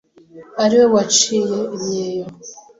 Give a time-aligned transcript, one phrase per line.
[0.63, 2.25] ari we waciye imyeyo